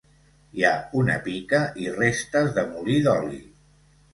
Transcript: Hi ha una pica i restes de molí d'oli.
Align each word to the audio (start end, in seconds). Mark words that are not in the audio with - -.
Hi 0.59 0.63
ha 0.69 0.71
una 1.01 1.17
pica 1.27 1.59
i 1.83 1.87
restes 1.99 2.51
de 2.57 2.65
molí 2.73 2.99
d'oli. 3.09 3.43